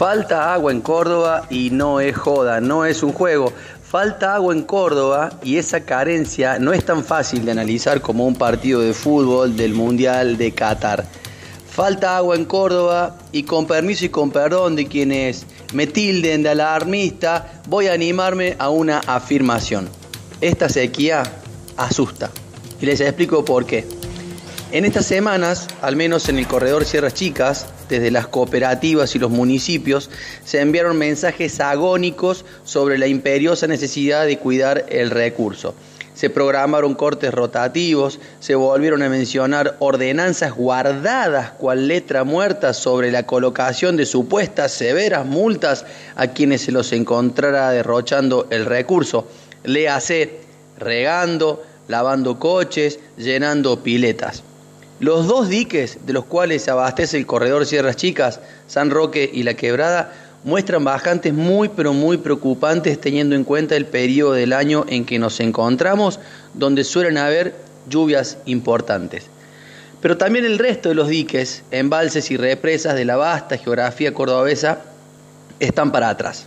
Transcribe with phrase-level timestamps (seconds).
[0.00, 3.52] Falta agua en Córdoba y no es joda, no es un juego.
[3.82, 8.34] Falta agua en Córdoba y esa carencia no es tan fácil de analizar como un
[8.34, 11.04] partido de fútbol del Mundial de Qatar.
[11.68, 15.44] Falta agua en Córdoba y con permiso y con perdón de quienes
[15.74, 19.99] me tilden de alarmista, voy a animarme a una afirmación.
[20.40, 21.22] Esta sequía
[21.76, 22.30] asusta.
[22.80, 23.84] Y les explico por qué.
[24.72, 29.30] En estas semanas, al menos en el corredor Sierras Chicas, desde las cooperativas y los
[29.30, 30.08] municipios,
[30.44, 35.74] se enviaron mensajes agónicos sobre la imperiosa necesidad de cuidar el recurso.
[36.14, 43.26] Se programaron cortes rotativos, se volvieron a mencionar ordenanzas guardadas cual letra muerta sobre la
[43.26, 45.84] colocación de supuestas severas multas
[46.16, 49.26] a quienes se los encontrara derrochando el recurso.
[49.64, 50.40] Léase,
[50.78, 54.42] regando, lavando coches, llenando piletas.
[55.00, 59.42] Los dos diques de los cuales se abastece el corredor Sierras Chicas, San Roque y
[59.42, 60.12] La Quebrada,
[60.44, 65.18] muestran bajantes muy pero muy preocupantes teniendo en cuenta el periodo del año en que
[65.18, 66.20] nos encontramos,
[66.54, 67.54] donde suelen haber
[67.88, 69.24] lluvias importantes.
[70.00, 74.80] Pero también el resto de los diques, embalses y represas de la vasta geografía cordobesa
[75.58, 76.46] están para atrás.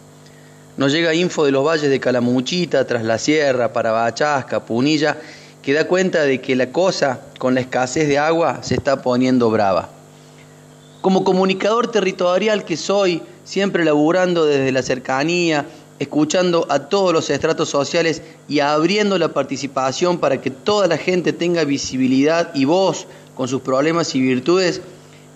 [0.76, 5.18] Nos llega info de los valles de Calamuchita, Tras la Sierra, Parabachasca, Punilla
[5.64, 9.50] que da cuenta de que la cosa con la escasez de agua se está poniendo
[9.50, 9.90] brava.
[11.00, 15.66] Como comunicador territorial que soy, siempre laburando desde la cercanía,
[16.00, 21.32] escuchando a todos los estratos sociales y abriendo la participación para que toda la gente
[21.32, 24.82] tenga visibilidad y voz con sus problemas y virtudes,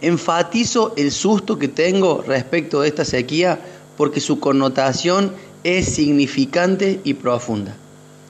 [0.01, 3.59] enfatizo el susto que tengo respecto de esta sequía
[3.97, 7.75] porque su connotación es significante y profunda.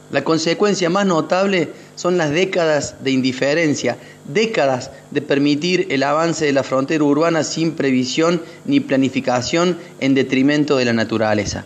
[0.10, 6.54] La consecuencia más notable son las décadas de indiferencia, décadas de permitir el avance de
[6.54, 11.66] la frontera urbana sin previsión ni planificación en detrimento de la naturaleza.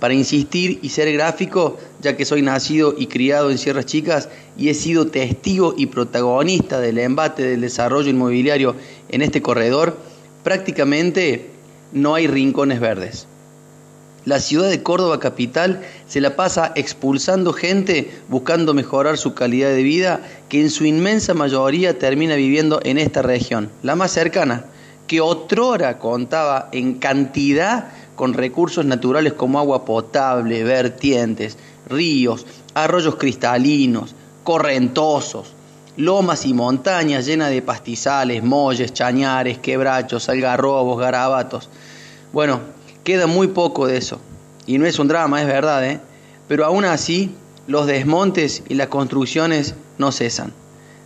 [0.00, 4.68] Para insistir y ser gráfico, ya que soy nacido y criado en Sierras Chicas y
[4.68, 8.74] he sido testigo y protagonista del embate del desarrollo inmobiliario
[9.08, 9.96] en este corredor,
[10.42, 11.57] prácticamente
[11.92, 13.26] no hay rincones verdes.
[14.24, 19.82] La ciudad de Córdoba capital se la pasa expulsando gente buscando mejorar su calidad de
[19.82, 24.64] vida que en su inmensa mayoría termina viviendo en esta región, la más cercana,
[25.06, 31.56] que otrora contaba en cantidad con recursos naturales como agua potable, vertientes,
[31.88, 32.44] ríos,
[32.74, 35.54] arroyos cristalinos, correntosos,
[35.98, 41.68] lomas y montañas llenas de pastizales, molles, chañares, quebrachos, algarrobos, garabatos.
[42.32, 42.60] Bueno,
[43.08, 44.20] Queda muy poco de eso.
[44.66, 45.98] Y no es un drama, es verdad, ¿eh?
[46.46, 47.34] Pero aún así,
[47.66, 50.52] los desmontes y las construcciones no cesan.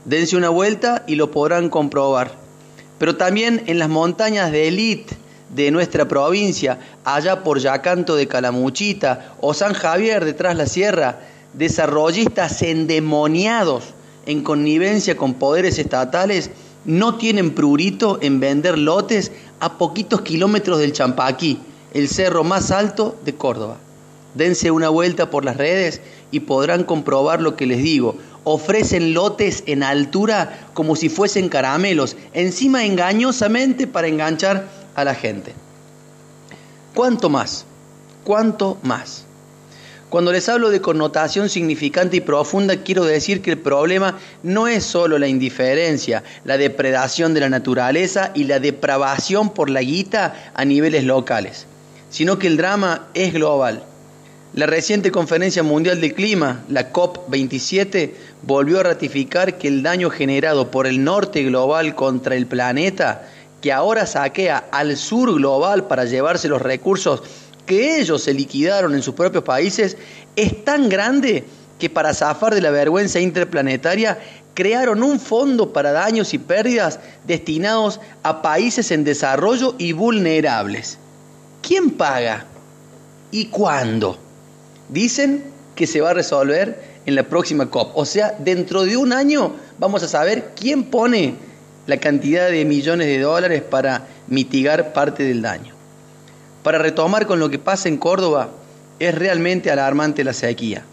[0.04, 2.32] Dense una vuelta y lo podrán comprobar.
[2.98, 5.16] Pero también en las montañas de élite
[5.50, 11.20] de nuestra provincia, allá por Yacanto de Calamuchita o San Javier detrás la sierra,
[11.52, 13.84] desarrollistas endemoniados
[14.26, 16.50] en connivencia con poderes estatales
[16.84, 21.58] no tienen prurito en vender lotes a poquitos kilómetros del Champaquí
[21.92, 23.76] el cerro más alto de Córdoba.
[24.34, 26.00] Dense una vuelta por las redes
[26.30, 28.16] y podrán comprobar lo que les digo.
[28.44, 35.52] Ofrecen lotes en altura como si fuesen caramelos, encima engañosamente para enganchar a la gente.
[36.94, 37.66] ¿Cuánto más?
[38.24, 39.26] ¿Cuánto más?
[40.12, 44.84] Cuando les hablo de connotación significante y profunda, quiero decir que el problema no es
[44.84, 50.66] solo la indiferencia, la depredación de la naturaleza y la depravación por la guita a
[50.66, 51.66] niveles locales
[52.10, 53.84] sino que el drama es global.
[54.52, 58.10] La reciente Conferencia Mundial del Clima, la COP27,
[58.42, 63.22] volvió a ratificar que el daño generado por el norte global contra el planeta,
[63.62, 67.22] que ahora saquea al sur global para llevarse los recursos
[67.66, 69.96] que ellos se liquidaron en sus propios países,
[70.36, 71.44] es tan grande
[71.78, 74.18] que para zafar de la vergüenza interplanetaria
[74.54, 80.98] crearon un fondo para daños y pérdidas destinados a países en desarrollo y vulnerables.
[81.62, 82.44] ¿Quién paga?
[83.30, 84.18] ¿Y cuándo?
[84.88, 85.44] Dicen
[85.74, 87.96] que se va a resolver en la próxima COP.
[87.96, 91.34] O sea, dentro de un año vamos a saber quién pone
[91.86, 95.74] la cantidad de millones de dólares para mitigar parte del daño.
[96.62, 98.50] Para retomar con lo que pasa en Córdoba,
[98.98, 100.84] es realmente alarmante la sequía.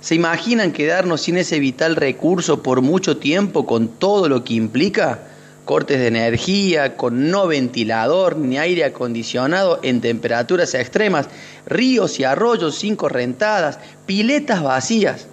[0.00, 5.20] ¿Se imaginan quedarnos sin ese vital recurso por mucho tiempo con todo lo que implica?
[5.64, 11.28] cortes de energía, con no ventilador ni aire acondicionado en temperaturas extremas,
[11.66, 15.26] ríos y arroyos sin correntadas, piletas vacías.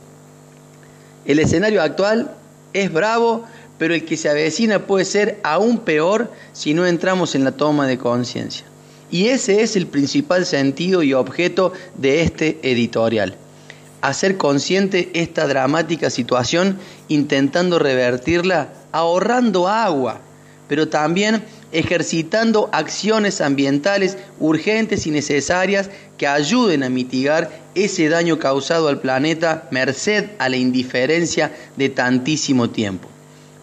[1.26, 2.32] El escenario actual
[2.74, 3.46] es bravo,
[3.78, 7.88] pero el que se avecina puede ser aún peor si no entramos en la toma
[7.88, 8.66] de conciencia.
[9.12, 13.36] Y ese es el principal sentido y objeto de este editorial.
[14.02, 16.80] Hacer consciente esta dramática situación
[17.10, 20.22] intentando revertirla ahorrando agua,
[20.68, 21.44] pero también
[21.74, 29.68] ejercitando acciones ambientales urgentes y necesarias que ayuden a mitigar ese daño causado al planeta
[29.72, 33.10] merced a la indiferencia de tantísimo tiempo.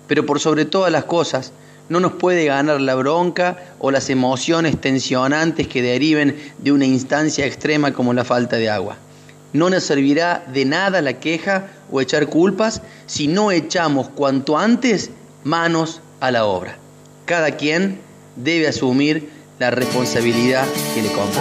[0.06, 1.52] Pero por sobre todas las cosas,
[1.88, 7.46] no nos puede ganar la bronca o las emociones tensionantes que deriven de una instancia
[7.46, 8.96] extrema como la falta de agua.
[9.52, 15.10] No nos servirá de nada la queja o echar culpas si no echamos cuanto antes
[15.44, 16.76] manos a la obra.
[17.24, 18.00] Cada quien
[18.36, 21.40] debe asumir la responsabilidad que le compete.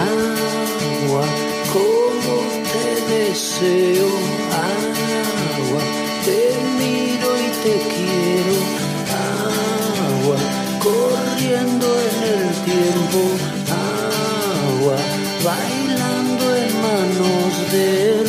[1.06, 1.26] Agua,
[1.74, 2.36] como
[2.72, 4.27] te deseo,
[15.48, 18.28] bailando en manos del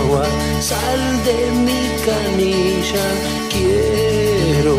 [0.00, 0.26] Agua,
[0.70, 3.06] sal de mi canilla,
[3.54, 4.74] quiero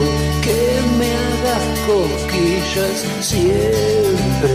[0.45, 0.59] que
[0.97, 2.97] me hagas cosquillas
[3.31, 4.53] siempre.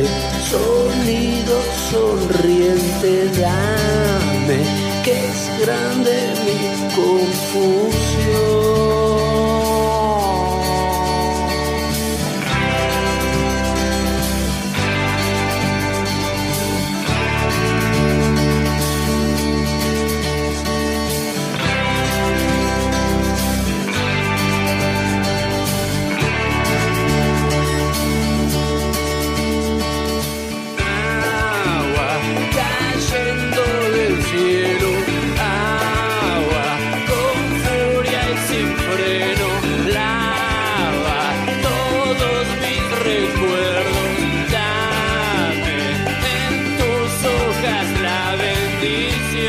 [0.52, 1.56] Sonido
[1.92, 4.58] sonriente, dame
[5.04, 6.14] que es grande
[6.44, 6.58] mi
[6.98, 8.95] confusión.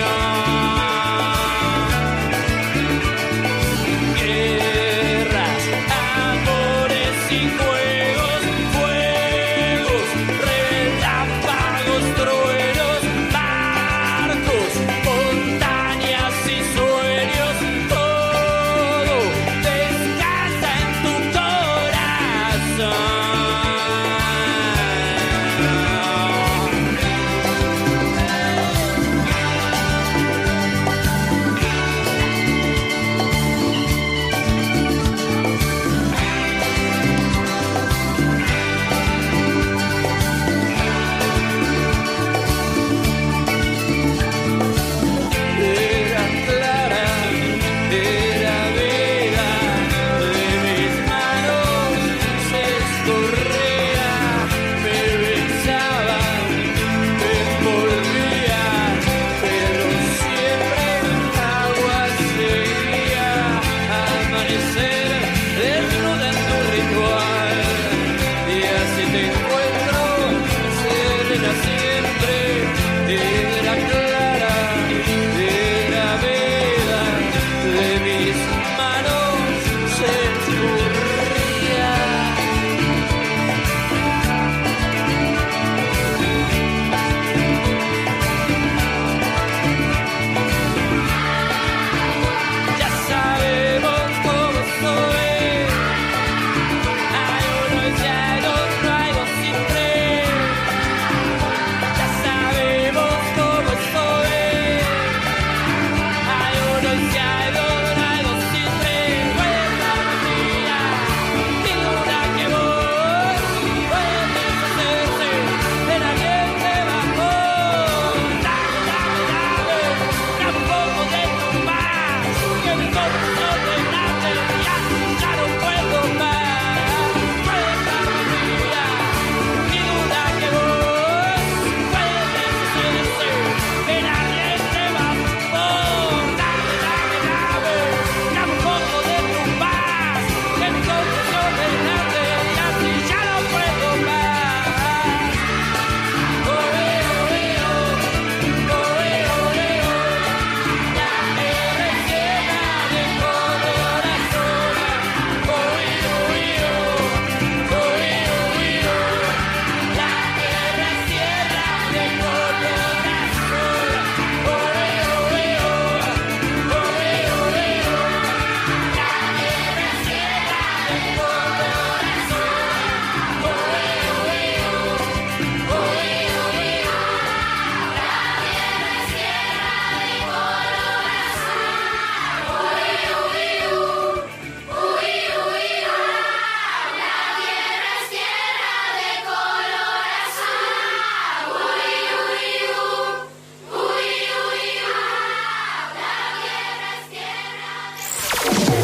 [0.08, 0.67] Música